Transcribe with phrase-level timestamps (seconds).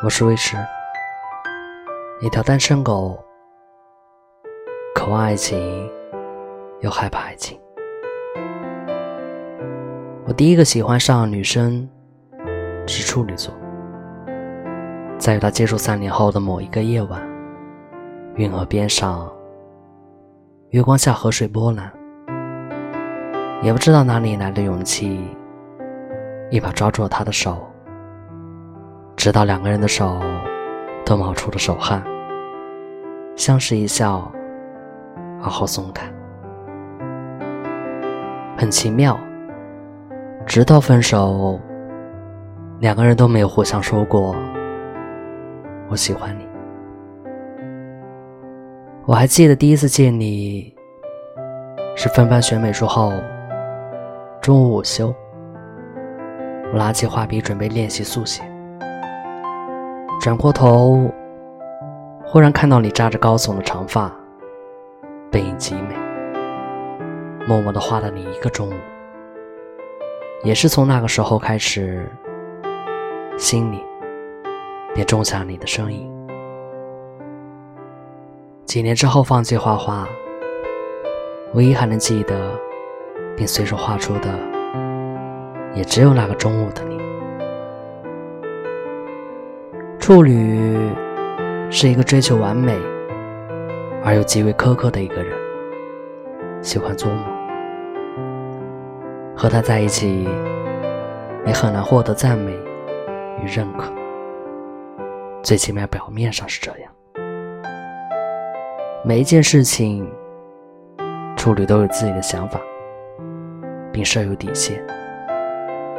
[0.00, 0.56] 我是魏迟，
[2.20, 3.18] 一条单身狗，
[4.94, 5.90] 渴望爱情，
[6.82, 7.58] 又害怕爱情。
[10.24, 11.88] 我第一个喜欢上女生
[12.86, 13.52] 是处女座，
[15.18, 17.20] 在与她接触三年后的某一个夜晚，
[18.36, 19.28] 运河边上，
[20.70, 21.92] 月光下河水波澜，
[23.64, 25.28] 也不知道哪里来的勇气，
[26.52, 27.67] 一把抓住了她的手。
[29.28, 30.18] 直到两个人的手
[31.04, 32.02] 都冒出了手汗，
[33.36, 34.32] 相视一笑，
[35.42, 36.10] 而后松开。
[38.56, 39.20] 很奇妙，
[40.46, 41.60] 直到分手，
[42.78, 44.34] 两个人都没有互相说过
[45.90, 46.48] “我喜欢你”。
[49.04, 50.74] 我还记得第一次见你，
[51.94, 53.12] 是分班选美术后，
[54.40, 55.14] 中午午休，
[56.72, 58.42] 我拿起画笔准备练习速写。
[60.28, 61.10] 转过头，
[62.22, 64.14] 忽然看到你扎着高耸的长发，
[65.30, 65.96] 背影极美，
[67.46, 68.74] 默默的画了你一个中午。
[70.44, 72.06] 也是从那个时候开始，
[73.38, 73.82] 心里
[74.94, 76.06] 便种下你的身影。
[78.66, 80.06] 几年之后放弃画画，
[81.54, 82.52] 唯一还能记得
[83.34, 84.28] 并随手画出的，
[85.74, 87.07] 也只有那个中午的你。
[90.08, 90.90] 处女
[91.70, 92.74] 是一个追求完美
[94.02, 95.36] 而又极为苛刻的一个人，
[96.62, 97.22] 喜欢做梦。
[99.36, 100.26] 和他在一起，
[101.44, 102.52] 你很难获得赞美
[103.44, 103.92] 与认可，
[105.42, 106.90] 最起码表面上是这样。
[109.04, 110.10] 每一件事情，
[111.36, 112.58] 处女都有自己的想法，
[113.92, 114.82] 并设有底线。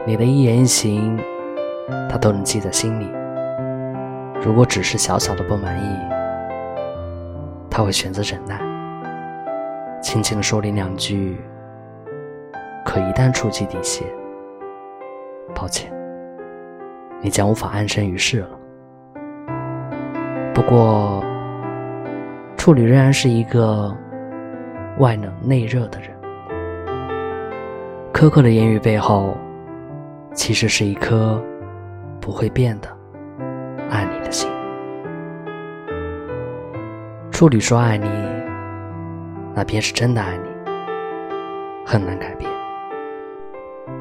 [0.03, 1.15] 你的一言一行，
[2.09, 3.07] 他都能记在心里。
[4.41, 5.99] 如果只是小小的不满意，
[7.69, 8.59] 他会选择忍耐，
[10.01, 11.37] 轻轻的说你两句。
[12.85, 14.07] 可一旦触及底线，
[15.53, 15.91] 抱歉，
[17.21, 18.49] 你将无法安身于世了。
[20.53, 21.23] 不过，
[22.57, 23.95] 处女仍然是一个
[24.97, 26.09] 外冷内热的人，
[28.11, 29.37] 苛刻的言语背后，
[30.33, 31.39] 其实是一颗
[32.19, 32.87] 不会变的。
[33.91, 34.18] 爱你
[37.39, 38.09] 处女说爱你，
[39.55, 40.49] 那便是真的爱你，
[41.85, 42.51] 很难改变。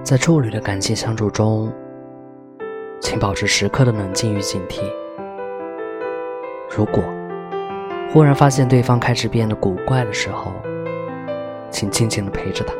[0.02, 1.72] 在处女的感情相处中，
[3.00, 4.80] 请保持时刻的冷静与警惕。
[6.76, 7.00] 如果
[8.12, 10.52] 忽然发现对方开始变得古怪的时候，
[11.70, 12.74] 请静静的陪着他，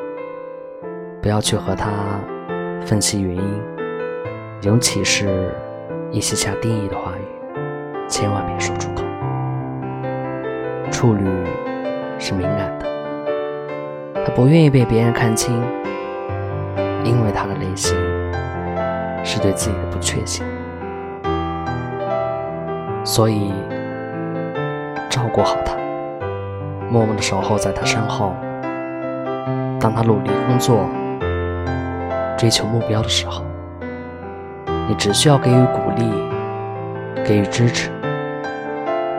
[1.23, 2.19] 不要去和他
[2.85, 3.63] 分析原因，
[4.63, 5.55] 尤其是。
[6.11, 7.23] 一些下定义的话语，
[8.09, 8.48] 千万。
[10.91, 11.25] 处女
[12.19, 12.87] 是敏感的，
[14.25, 15.55] 她不愿意被别人看清，
[17.05, 17.97] 因为她的内心
[19.25, 20.45] 是对自己的不确信。
[23.05, 23.53] 所以，
[25.09, 25.75] 照顾好她，
[26.91, 28.35] 默默的守候在她身后。
[29.81, 30.85] 当她努力工作、
[32.37, 33.45] 追求目标的时候。
[34.89, 36.11] 你只需要给予鼓励，
[37.23, 37.91] 给予支持，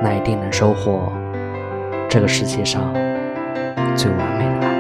[0.02, 1.14] 那一定能收获
[2.10, 2.92] 这个世界上
[3.96, 4.74] 最完美的爱。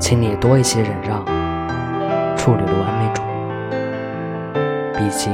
[0.00, 1.24] 请你多一些忍让，
[2.36, 3.26] 处女的完美主义。
[4.98, 5.32] 毕竟，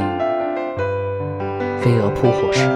[1.81, 2.69] 飞蛾扑火时，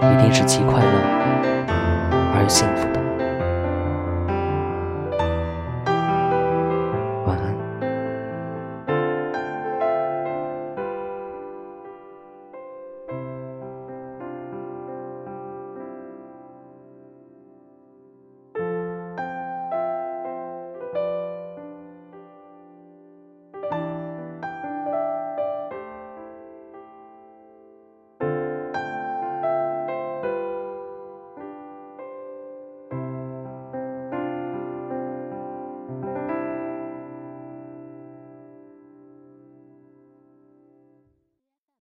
[0.00, 0.90] 一定是既快乐
[2.34, 2.97] 而又幸福的。